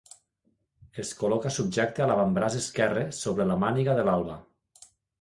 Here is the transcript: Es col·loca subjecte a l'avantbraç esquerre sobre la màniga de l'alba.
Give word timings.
Es 1.03 1.11
col·loca 1.19 1.51
subjecte 1.59 2.05
a 2.07 2.09
l'avantbraç 2.13 2.59
esquerre 2.63 3.07
sobre 3.21 3.49
la 3.55 3.63
màniga 3.69 4.01
de 4.01 4.11
l'alba. 4.13 4.43